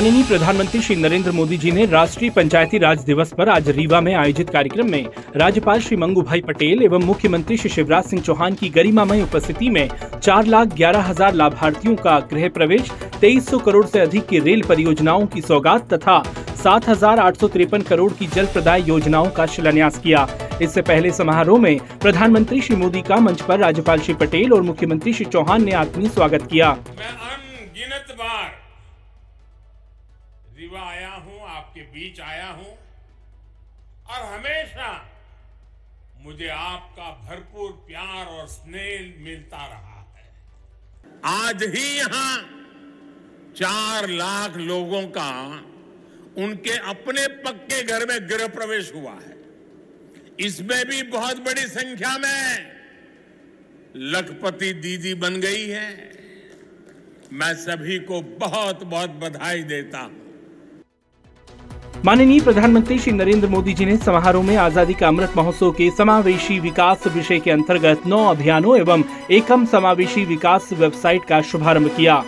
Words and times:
माननीय 0.00 0.22
प्रधानमंत्री 0.24 0.80
श्री 0.82 0.94
नरेंद्र 0.96 1.30
मोदी 1.30 1.56
जी 1.58 1.70
ने 1.70 1.84
राष्ट्रीय 1.86 2.30
पंचायती 2.30 2.78
राज 2.78 3.00
दिवस 3.04 3.32
पर 3.38 3.48
आज 3.48 3.68
रीवा 3.68 4.00
में 4.00 4.12
आयोजित 4.14 4.50
कार्यक्रम 4.50 4.90
में 4.90 5.06
राज्यपाल 5.36 5.80
श्री 5.80 5.96
मंगू 5.96 6.22
भाई 6.22 6.40
पटेल 6.40 6.82
एवं 6.82 7.02
मुख्यमंत्री 7.04 7.56
श्री 7.56 7.70
शिवराज 7.70 8.04
सिंह 8.04 8.22
चौहान 8.22 8.54
की 8.54 8.68
गरिमामय 8.68 9.22
उपस्थिति 9.22 9.68
में 9.70 9.88
चार 10.14 10.46
लाख 10.46 10.68
ग्यारह 10.74 11.00
हज़ार 11.00 11.34
लाभार्थियों 11.34 11.94
का 11.96 12.18
गृह 12.30 12.48
प्रवेश, 12.48 12.90
तेईस 13.20 13.48
सौ 13.48 13.58
करोड़ 13.58 13.84
से 13.86 14.00
अधिक 14.00 14.26
की 14.26 14.38
रेल 14.38 14.62
परियोजनाओं 14.68 15.26
की 15.26 15.42
सौगात 15.42 15.92
तथा 15.92 16.22
सात 16.62 16.88
हज़ार 16.88 17.18
आठ 17.18 17.36
सौ 17.36 17.48
तिरपन 17.48 17.82
करोड़ 17.82 18.12
की 18.12 18.26
जल 18.28 18.46
प्रदाय 18.46 18.84
योजनाओं 18.88 19.28
का 19.30 19.46
शिलान्यास 19.48 19.98
किया। 19.98 20.26
इससे 20.62 20.82
पहले 20.82 21.10
समारोह 21.12 21.60
में 21.60 21.78
प्रधानमंत्री 22.00 22.60
श्री 22.60 22.76
मोदी 22.76 23.02
का 23.02 23.20
मंच 23.20 23.42
पर 23.42 23.58
राज्यपाल 23.58 24.00
श्री 24.00 24.14
पटेल 24.16 24.52
और 24.52 24.62
मुख्यमंत्री 24.62 25.12
श्री 25.12 25.26
चौहान 25.26 25.64
ने 25.64 25.72
आत्मीय 25.82 26.08
स्वागत 26.08 26.48
किया। 26.50 26.72
मैं 26.72 27.14
अनगिनत 27.28 28.16
बार 28.18 28.59
रीवा 30.60 30.80
आया 30.80 31.10
हूँ, 31.10 31.40
आपके 31.48 31.82
बीच 31.92 32.20
आया 32.20 32.48
हूँ। 32.48 32.72
और 34.10 34.24
हमेशा 34.24 34.88
मुझे 36.22 36.48
आपका 36.48 37.10
भरपूर 37.20 37.70
प्यार 37.86 38.26
और 38.26 38.46
स्नेह 38.48 39.14
मिलता 39.24 39.66
रहा 39.66 40.00
है। 40.16 40.26
आज 41.24 41.62
ही 41.74 41.86
यहाँ 41.98 42.36
चार 43.56 44.08
लाख 44.08 44.56
लोगों 44.58 45.02
का 45.08 45.30
उनके 46.38 46.76
अपने 46.90 47.26
पक्के 47.42 47.82
घर 47.84 48.06
में 48.06 48.28
गृह 48.28 48.46
प्रवेश 48.48 48.92
हुआ 48.94 49.14
है। 49.14 49.38
इसमें 50.40 50.84
भी 50.86 51.02
बहुत 51.08 51.40
बड़ी 51.40 51.66
संख्या 51.70 52.16
में 52.18 52.70
लखपति 53.96 54.72
दीदी 54.82 55.14
बन 55.14 55.40
गई 55.40 55.66
है। 55.68 55.88
मैं 57.32 57.54
सभी 57.56 57.98
को 58.04 58.20
बहुत 58.38 58.84
बहुत 58.84 59.10
बधाई 59.20 59.62
देता 59.64 59.98
हूँ। 59.98 60.19
माननीय 61.96 62.40
प्रधानमंत्री 62.40 62.98
श्री 62.98 63.12
नरेंद्र 63.12 63.48
मोदी 63.48 63.72
जी 63.74 63.84
ने 63.84 63.96
समारोह 63.96 64.44
में 64.44 64.56
आज़ादी 64.56 64.94
का 64.94 65.08
अमृत 65.08 65.32
महोत्सव 65.36 65.70
के 65.70 65.90
समावेशी 65.90 66.58
विकास 66.60 67.06
विषय 67.06 67.38
के 67.38 67.50
अंतर्गत 67.50 68.06
नौ 68.06 68.24
अभियानों 68.26 68.76
एवं 68.78 69.02
एकम 69.30 69.64
समावेशी 69.66 70.24
विकास 70.24 70.68
वेबसाइट 70.72 71.24
का 71.24 71.40
शुभारंभ 71.42 71.90
किया। 71.96 72.22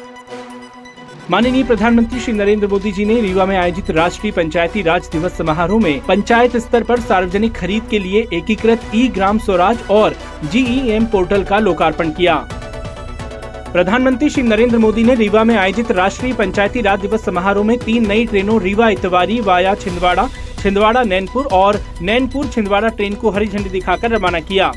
माननीय 1.31 1.65
प्रधानमंत्री 1.65 2.21
श्री 2.21 2.33
नरेंद्र 2.33 2.69
मोदी 2.69 2.93
जी 2.93 3.05
ने 3.05 3.21
रीवा 3.21 3.47
में 3.47 3.57
आयोजित 3.57 3.91
राष्ट्रीय 3.91 4.33
पंचायती 4.33 4.83
राज 4.83 5.09
दिवस 5.13 5.39
समारोह 5.39 5.83
में 5.83 6.01
पंचायत 6.07 6.57
स्तर 6.59 6.85
पर 6.85 7.01
सार्वजनिक 7.01 7.53
खरीद 7.53 7.87
के 7.91 7.99
लिए 7.99 8.27
एकीकृत 8.33 8.91
ई 8.95 9.09
ग्राम 9.09 9.39
स्वराज 9.39 9.79
और 9.91 10.17
जीईएम 10.45 11.07
पोर्टल 11.07 11.45
का 11.45 11.59
लोकार्पण 11.59 12.11
किया। 12.11 12.37
प्रधानमंत्री 13.73 14.29
श्री 14.31 14.43
नरेंद्र 14.43 14.79
मोदी 14.79 15.03
ने 15.05 15.15
रीवा 15.15 15.43
में 15.45 15.55
आयोजित 15.57 15.91
राष्ट्रीय 15.91 16.33
पंचायती 16.33 16.81
राज 16.81 17.01
दिवस 17.01 17.25
समारोह 17.25 17.65
में 17.65 17.77
तीन 17.79 18.07
नई 18.07 18.25
ट्रेनों 18.27 18.61
रीवा, 18.63 18.89
इतवारी, 18.89 19.39
वाया, 19.41 19.75
छिंदवाड़ा 19.75 20.29
छिंदवाड़ा, 20.63 21.03
नैनपुर 21.03 21.47
और 21.53 21.79
नैनपुर, 22.03 22.49
छिंदवाड़ा 22.49 22.89
ट्रेन 22.89 23.15
को 23.15 23.31
हरी 23.31 23.47
झंडी 23.47 23.71
दिखाकर 23.71 24.11
रवाना 24.11 24.41
किया। 24.41 24.73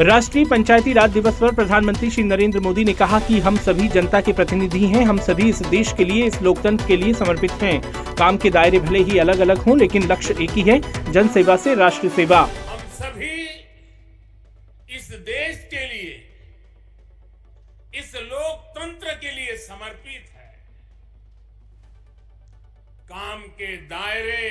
राष्ट्रीय 0.00 0.44
पंचायती 0.44 0.92
राज 0.92 1.10
दिवस 1.10 1.38
पर 1.40 1.54
प्रधानमंत्री 1.54 2.10
श्री 2.10 2.24
नरेंद्र 2.24 2.60
मोदी 2.60 2.84
ने 2.84 2.92
कहा 2.92 3.20
कि 3.20 3.38
हम 3.40 3.56
सभी 3.58 3.88
जनता 3.88 4.20
के 4.20 4.32
प्रतिनिधि 4.32 4.84
हैं, 4.86 5.04
हम 5.04 5.18
सभी 5.18 5.48
इस 5.48 5.62
देश 5.66 5.92
के 5.92 6.04
लिए, 6.04 6.24
इस 6.26 6.40
लोकतंत्र 6.42 6.86
के 6.86 6.96
लिए 6.96 7.12
समर्पित 7.14 7.52
हैं। 7.62 7.80
काम 8.16 8.36
के 8.36 8.50
दायरे 8.50 8.78
भले 8.80 9.02
ही 9.02 9.18
अलग 9.18 9.38
अलग 9.38 9.58
हों, 9.58 9.78
लेकिन 9.78 10.10
लक्ष्य 10.12 10.36
एक 10.40 10.50
ही 10.50 10.62
है 10.62 10.80
जन 11.12 11.28
सेवा 11.28 11.56
से 11.56 11.74
राष्ट्र 11.74 12.08
सेवा। 12.08 12.40
हम 12.40 12.78
सभी 12.98 13.38
इस 14.96 15.08
देश 15.12 15.68
के 15.70 15.86
लिए 15.86 16.29
इस 17.94 18.14
लोकतंत्र 18.14 19.14
के 19.14 19.30
लिए 19.30 19.56
समर्पित 19.56 20.30
है। 20.30 20.48
काम 23.08 23.42
के 23.42 23.76
दायरे 23.76 24.50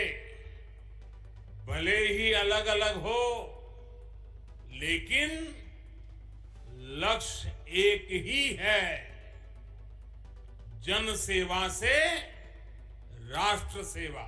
भले 1.67 1.97
ही 2.07 2.31
अलग 2.33 2.65
अलग 2.65 2.97
हो, 2.97 3.45
लेकिन 4.71 5.29
लक्ष्य 6.99 7.49
एक 7.81 8.07
ही 8.25 8.53
है। 8.59 9.09
जनसेवा 10.81 11.67
से 11.69 11.95
राष्ट्र 13.29 13.83
सेवा 13.83 14.23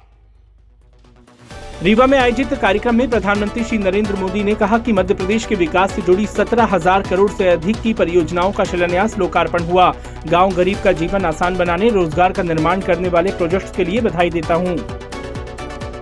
रीवा 1.84 2.06
में 2.06 2.18
आयोजित 2.18 2.54
कार्यक्रम 2.54 2.96
में 2.96 3.10
प्रधानमंत्री 3.10 3.64
श्री 3.64 3.78
नरेंद्र 3.78 4.16
मोदी 4.16 4.44
ने 4.44 4.54
कहा 4.56 4.78
कि 4.78 4.94
मध्य 4.94 5.14
प्रदेश 5.14 5.46
के 5.46 5.56
विकास 5.56 5.92
से 5.92 6.02
जुड़ी 6.02 6.26
सत्रह 6.28 6.66
हज़ार 6.74 7.02
करोड़ 7.02 7.30
से 7.32 7.48
अधिक 7.50 7.82
की 7.82 7.94
परियोजनाओं 7.94 8.52
का 8.52 8.64
शिलान्यास 8.64 9.18
लोकार्पण 9.20 9.64
हुआ 9.64 9.94
गाँव 10.28 10.54
गरीब 10.56 10.82
का 10.84 10.92
जीवन 10.92 11.26
आसान 11.26 11.58
बनाने, 11.58 11.90
रोज़गार 11.90 12.34
का 12.34 12.44
निर्माण 12.44 12.82
करने 12.82 13.10
वाले 13.10 13.32
प्रोजेक्ट 13.32 13.76
के 13.76 13.86
लिए 13.86 14.02
बधाई 14.02 14.30
देता 14.30 14.54
हूँ। 14.54 14.78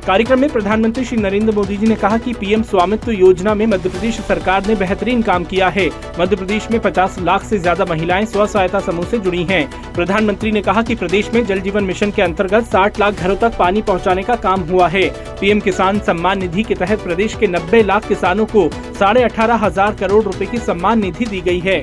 कार्यक्रम 0.05 0.39
में 0.39 0.49
प्रधानमंत्री 0.49 1.03
श्री 1.05 1.17
नरेंद्र 1.17 1.53
मोदी 1.55 1.75
जी 1.77 1.87
ने 1.87 1.95
कहा 1.95 2.17
कि 2.17 2.33
पीएम 2.33 2.61
स्वामित्व 2.63 3.11
योजना 3.11 3.53
में 3.53 3.65
मध्य 3.65 3.89
प्रदेश 3.89 4.19
सरकार 4.19 4.67
ने 4.67 4.75
बेहतरीन 4.75 5.21
काम 5.21 5.43
किया 5.43 5.67
है। 5.69 5.87
मध्य 6.19 6.35
प्रदेश 6.35 6.69
में 6.71 6.79
50 6.79 7.19
लाख 7.19 7.43
से 7.43 7.59
ज़्यादा 7.59 7.85
महिलाएँ 7.85 8.25
स्व 8.25 8.45
सहायता 8.45 8.79
समूह 8.79 9.05
से 9.05 9.17
जुड़ी 9.17 9.43
हैं। 9.43 9.93
प्रधानमंत्री 9.93 10.51
ने 10.51 10.61
कहा 10.61 10.81
कि 10.81 10.95
प्रदेश 10.95 11.33
में 11.33 11.45
जल 11.45 11.59
जीवन 11.59 11.83
मिशन 11.83 12.11
के 12.11 12.21
अंतर्गत 12.21 12.71
60 12.71 12.99
लाख 12.99 13.13
घरों 13.13 13.35
तक 13.35 13.57
पानी 13.57 13.81
पहुँचाने 13.81 14.23
का 14.23 14.35
काम 14.37 14.61
हुआ 14.61 14.87
है। 14.87 15.07
पीएम 15.41 15.59
किसान 15.59 15.99
सम्मान 15.99 16.39
निधि 16.39 16.63
के 16.63 16.75
तहत 16.75 17.03
प्रदेश 17.03 17.35
के 17.35 17.47
90 17.47 17.83
लाख 17.83 18.07
किसानों 18.07 18.45
को 18.45 18.69
साढ़े 18.99 19.23
अठारह 19.23 19.65
हज़ार 19.65 19.95
करोड़ 19.95 20.23
रूपए 20.23 20.45
की 20.45 20.57
सम्मान 20.57 20.99
निधि 20.99 21.25
दी 21.25 21.41
गई 21.41 21.59
है। 21.59 21.81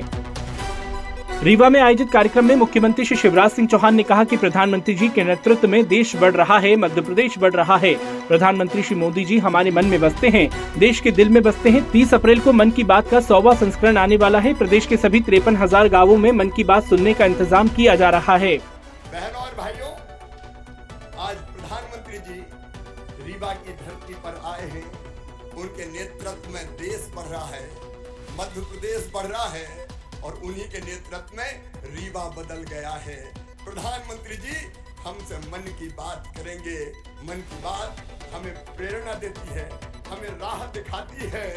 रीवा 1.43 1.67
में 1.69 1.79
आयोजित 1.79 2.09
कार्यक्रम 2.11 2.45
में 2.45 2.55
मुख्यमंत्री 2.55 3.03
श्री 3.05 3.15
शिवराज 3.17 3.51
सिंह 3.51 3.67
चौहान 3.67 3.95
ने 3.95 4.03
कहा 4.03 4.23
कि 4.23 4.37
प्रधानमंत्री 4.37 4.93
जी 4.95 5.07
के 5.07 5.23
नेतृत्व 5.23 5.67
में 5.67 5.87
देश 5.87 6.15
बढ़ 6.15 6.33
रहा 6.33 6.57
है 6.59 6.75
मध्य 6.75 7.01
प्रदेश 7.01 7.37
बढ़ 7.39 7.53
रहा 7.53 7.75
है। 7.77 7.93
प्रधानमंत्री 8.27 8.83
श्री 8.83 8.95
मोदी 8.95 9.25
जी 9.25 9.37
हमारे 9.39 9.71
मन 9.71 9.85
में 9.85 9.99
बसते 10.01 10.27
हैं, 10.27 10.49
देश 10.77 10.99
के 10.99 11.11
दिल 11.11 11.29
में 11.29 11.41
बसते 11.43 11.69
हैं। 11.69 11.83
30 11.91 12.13
अप्रैल 12.13 12.39
को 12.39 12.53
मन 12.53 12.71
की 12.71 12.83
बात 12.83 13.09
का 13.09 13.19
सौवा 13.21 13.53
संस्करण 13.55 13.97
आने 13.97 14.17
वाला 14.17 14.39
है। 14.39 14.53
प्रदेश 14.53 14.85
के 14.85 14.97
सभी 14.97 15.19
तिरपन 15.21 15.57
हज़ार 15.57 15.89
गाँवों 15.89 16.17
में 16.17 16.31
मन 16.31 16.49
की 16.49 16.63
बात 16.63 16.83
सुनने 16.85 17.13
का 17.13 17.25
इंतज़ाम 17.25 17.67
किया 17.69 17.95
जा 17.95 18.09
रहा 18.09 18.37
है। 18.37 18.55
बहनों 18.57 19.41
और 19.41 19.53
भाइयों, 19.57 19.91
आज 21.19 21.35
प्रधानमंत्री 21.35 22.17
जी 22.19 22.39
रीवा 23.23 23.53
की 23.53 23.73
धरती 23.75 24.13
पर 24.15 24.41
आए 24.47 24.65
हैं। 24.65 24.85
उनके 25.53 25.85
नेतृत्व 25.87 26.53
में 26.53 26.65
देश 26.81 27.07
बढ़ 27.15 27.27
रहा 27.27 27.45
है 27.45 27.63
मध्य 28.39 28.61
प्रदेश 28.63 29.11
बढ़ 29.13 29.25
रहा 29.25 29.47
है। 29.49 29.95
और 30.23 30.33
उन्हीं 30.35 30.67
के 30.69 30.79
नेतृत्व 30.81 31.37
में 31.37 31.51
रीवा 31.85 32.27
बदल 32.37 32.63
गया 32.65 32.91
है। 33.05 33.17
प्रधानमंत्री 33.63 34.37
जी, 34.37 34.55
हमसे 34.99 35.37
मन 35.49 35.67
की 35.79 35.87
बात 35.95 36.27
करेंगे। 36.37 36.79
मन 37.23 37.41
की 37.49 37.61
बात 37.63 38.01
हमें 38.33 38.53
प्रेरणा 38.75 39.13
देती 39.15 39.49
है, 39.49 39.69
हमें 40.07 40.29
राह 40.39 40.65
दिखाती 40.73 41.29
है, 41.29 41.49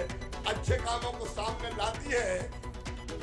अच्छे 0.47 0.77
कामों 0.79 1.13
को 1.13 1.27
सामने 1.29 1.71
लाती 1.77 2.11
है, 2.11 2.39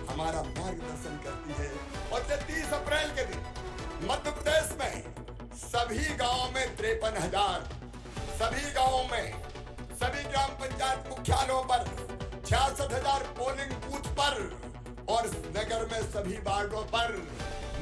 हमारा 0.09 0.41
मार्गदर्शन 0.43 1.17
करती 1.25 1.61
है। 1.61 1.69
और 2.11 2.19
तीस 2.43 2.73
अप्रैल 2.73 3.09
के 3.11 3.25
दिन 3.25 3.41
मध्य 4.03 4.31
प्रदेश 4.31 4.75
में 4.79 4.95
सभी 5.57 6.15
गाँवों 6.15 6.49
में 6.51 6.75
तिरपन 6.75 7.17
हज़ार, 7.17 7.69
सभी 8.39 8.71
गाँवों 8.73 9.03
में 9.11 9.27
सभी 9.97 10.23
ग्राम 10.23 10.51
पंचायत 10.55 11.07
मुख्यालयों 11.09 11.61
पर 11.63 11.85
छियासठ 12.45 12.91
हज़ार 12.93 13.23
पोलिंग 13.37 13.71
और 15.17 15.25
नगर 15.51 15.85
में 15.91 16.01
सभी 16.05 16.35
वार्डों 16.47 16.81
पर 16.89 17.13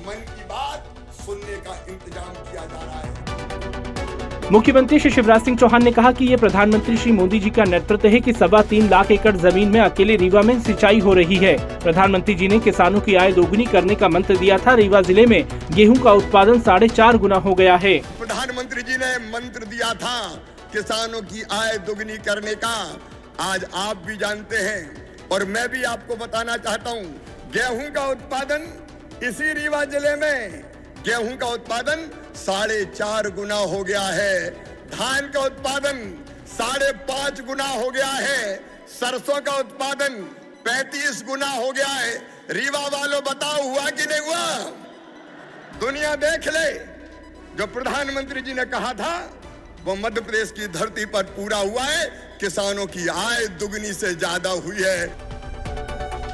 मन 0.07 0.19
की 0.28 0.44
बात 0.50 0.85
सुनने 1.16 1.56
का 1.66 1.73
इंतज़ाम 1.90 2.34
किया 2.44 2.66
जा 2.66 2.81
रहा 2.81 3.00
है। 3.00 4.51
मुख्यमंत्री 4.51 5.00
श्री 5.00 5.09
शिवराज 5.12 5.41
सिंह 5.44 5.57
चौहान 5.57 5.84
ने 5.84 5.91
कहा 5.91 6.12
कि 6.12 6.25
ये 6.25 6.38
प्रधानमंत्री 6.38 6.97
श्री 6.97 7.12
मोदी 7.12 7.40
जी 7.40 7.50
का 7.50 7.63
नेतृत्व 7.66 8.07
है 8.07 8.19
कि 8.22 8.34
सवा 8.34 8.62
तीन 8.72 8.90
लाख 8.90 9.12
एकड़ 9.12 9.35
ज़मीन 9.38 9.69
में 9.69 9.79
अकेले 9.81 10.16
रीवा 10.16 10.41
में 10.41 10.59
सिंचाई 10.63 11.00
हो 11.00 11.13
रही 11.13 11.38
है। 11.38 11.56
प्रधानमंत्री 11.79 12.35
जी 12.35 12.47
ने 12.47 12.59
किसानों 12.59 13.02
की 13.02 13.16
आय 13.23 13.32
दोगुनी 13.34 13.66
करने 13.67 13.96
का 13.96 14.09
मंत्र 14.09 14.38
दिया 14.38 14.58
था। 14.58 14.73
रीवा 14.76 15.02
ज़िले 15.03 15.26
में 15.26 15.41
गेहूँ 15.72 15.97
का 15.99 16.11
उत्पादन 16.14 16.61
साढ़े 16.61 16.88
चार 16.90 17.17
गुना 17.17 17.35
हो 17.47 17.53
गया 17.55 17.76
है। 17.78 17.97
प्रधानमंत्री 18.20 18.81
जी 18.84 18.97
ने 18.97 19.16
मंत्र 19.29 19.66
दिया 19.66 19.93
था 19.96 20.20
किसानों 20.73 21.22
की 21.23 21.43
आय 21.53 21.78
दोगुनी 21.88 22.17
करने 22.26 22.55
का। 22.58 22.76
आज 23.43 23.66
आप 23.76 24.03
भी 24.08 24.17
जानते 24.17 24.58
हैं 24.59 24.81
और 25.31 25.46
मैं 25.47 25.67
भी 25.70 25.84
आपको 25.85 26.16
बताना 26.16 26.58
चाहता 26.59 26.90
हूँ 26.90 27.05
गेहूँ 27.55 27.90
का 27.91 28.05
उत्पादन 28.05 28.63
इसी 29.23 29.53
रीवा 29.53 29.84
ज़िले 29.85 30.16
में 30.16 30.63
गेहूँ 31.05 31.35
का 31.37 31.47
उत्पादन 31.47 31.99
साढ़े 32.35 32.84
चार 32.85 33.29
गुना 33.29 33.55
हो 33.55 33.84
गया 33.84 34.02
है। 34.02 34.49
धान 34.91 35.29
का 35.31 35.41
उत्पादन 35.41 36.02
साढ़े 36.47 36.91
पाँच 37.07 37.40
गुना 37.41 37.67
हो 37.67 37.90
गया 37.91 38.11
है। 38.11 38.55
सरसों 38.90 39.40
का 39.41 39.55
उत्पादन 39.55 40.22
पैतीस 40.66 41.23
गुना 41.28 41.49
हो 41.49 41.72
गया 41.72 41.87
है। 41.87 42.13
रीवा 42.52 42.85
वालों 42.87 43.22
बताओ, 43.23 43.61
हुआ 43.63 43.90
कि 43.90 44.05
नहीं 44.05 44.19
हुआ? 44.19 44.46
दुनिया 45.79 46.16
देख 46.16 46.47
ले। 46.47 46.69
जो 47.57 47.67
प्रधानमंत्री 47.67 48.41
जी 48.41 48.53
ने 48.53 48.66
कहा 48.66 48.93
था, 48.93 49.13
वो 49.85 49.96
मध्य 49.96 50.22
प्रदेश 50.22 50.52
की 50.52 50.67
धरती 50.67 51.05
पर 51.05 51.23
पूरा 51.31 51.57
हुआ 51.59 51.84
है। 51.84 52.05
किसानों 52.40 52.85
की 52.87 53.07
आय 53.07 53.47
दुगनी 53.59 53.93
से 53.93 54.13
ज़्यादा 54.16 54.49
हुई 54.49 54.84
है। 54.84 55.25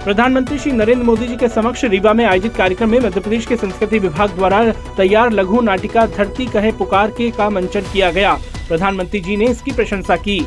प्रधानमंत्री 0.04 0.58
श्री 0.60 0.72
नरेंद्र 0.72 1.04
मोदी 1.06 1.26
जी 1.28 1.36
के 1.38 1.48
समक्ष 1.48 1.84
रीवा 1.86 2.12
में 2.14 2.24
आयोजित 2.26 2.56
कार्यक्रम 2.56 2.90
में 2.90 3.00
मध्य 3.00 3.20
प्रदेश 3.20 3.46
के 3.46 3.56
संस्कृति 3.56 3.98
विभाग 4.00 4.30
द्वारा 4.30 4.64
तैयार 4.98 5.32
लघु 5.32 5.60
नाटिका 5.62 6.06
धरती 6.08 6.46
कहे 6.46 6.72
पुकार 6.72 7.12
के 7.12 7.30
का 7.32 7.50
मंचन 7.50 7.82
किया 7.94 8.10
गया। 8.12 8.34
प्रधानमंत्री 8.68 9.20
जी 9.20 9.36
ने 9.38 9.46
इसकी 9.46 9.72
प्रशंसा 9.72 10.16
की। 10.18 10.40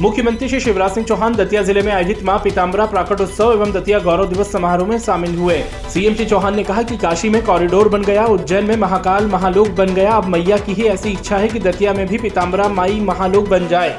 मुख्यमंत्री 0.00 0.48
श्री 0.48 0.60
शिवराज 0.60 0.90
सिंह 0.90 1.06
चौहान 1.06 1.34
दतिया 1.34 1.62
ज़िले 1.62 1.82
में 1.82 1.92
आयोजित 1.92 2.22
माँ 2.24 2.38
पीताम्बरा 2.44 2.86
प्राकट 2.86 3.20
उत्सव 3.20 3.52
एवं 3.52 3.72
दतिया 3.72 3.98
गौरव 3.98 4.28
दिवस 4.28 4.50
समारोह 4.52 4.88
में 4.88 4.98
शामिल 4.98 5.36
हुए। 5.38 5.62
सीएम 5.92 6.14
श्री 6.14 6.26
चौहान 6.26 6.56
ने 6.56 6.64
कहा 6.64 6.82
कि 6.82 6.96
काशी 6.96 7.30
में 7.30 7.42
कॉरिडोर 7.42 7.88
बन 7.88 8.02
गया, 8.02 8.24
उज्जैन 8.24 8.64
में 8.64 8.76
महाकाल 8.76 9.26
महालोक 9.26 9.68
बन 9.68 9.94
गया। 9.94 10.12
अब 10.12 10.26
मैया 10.26 10.56
की 10.56 10.72
ही 10.72 10.88
ऐसी 10.88 11.10
इच्छा 11.10 11.36
है 11.36 11.48
कि 11.48 11.60
दतिया 11.60 11.92
में 11.92 12.06
भी 12.06 12.18
पीताम्बरा 12.18 12.68
माई 12.70 13.00
महालोक 13.02 13.48
बन 13.48 13.68
जाए। 13.68 13.96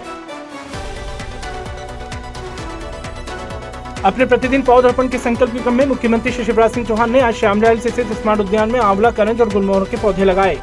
अपने 4.06 4.26
प्रतिदिन 4.26 4.62
पौधरोपण 4.62 5.08
के 5.08 5.18
संकल्प 5.18 5.52
क्रम 5.64 5.74
में 5.74 5.86
मुख्यमंत्री 5.86 6.32
श्री 6.32 6.46
शिवराज 6.46 6.72
सिंह 6.72 6.86
चौहान 6.86 7.12
ने 7.12 7.20
आज 7.22 7.34
श्यामलाल 7.34 7.80
स्थित 7.80 8.12
स्मार्ट 8.14 8.40
उद्यान 8.40 8.72
में 8.72 8.80
आंवला 8.80 9.12
करंज 9.12 9.42
और 9.42 9.54
गुलमोहर 9.54 9.84
के 9.92 9.98
पौधे 9.98 10.24
लगाए। 10.24 10.58